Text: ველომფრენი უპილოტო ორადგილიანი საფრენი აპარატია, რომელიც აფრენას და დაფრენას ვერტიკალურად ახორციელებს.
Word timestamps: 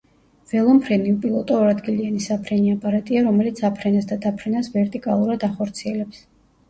ველომფრენი 0.51 1.11
უპილოტო 1.15 1.59
ორადგილიანი 1.65 2.23
საფრენი 2.27 2.73
აპარატია, 2.77 3.23
რომელიც 3.29 3.63
აფრენას 3.69 4.09
და 4.13 4.19
დაფრენას 4.25 4.71
ვერტიკალურად 4.79 5.47
ახორციელებს. 5.51 6.25